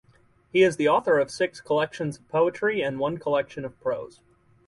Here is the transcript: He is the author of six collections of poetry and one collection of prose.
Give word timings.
He 0.51 0.63
is 0.63 0.77
the 0.77 0.87
author 0.89 1.19
of 1.19 1.29
six 1.29 1.61
collections 1.61 2.17
of 2.17 2.27
poetry 2.27 2.81
and 2.81 2.97
one 2.97 3.19
collection 3.19 3.63
of 3.63 3.79
prose. 3.79 4.19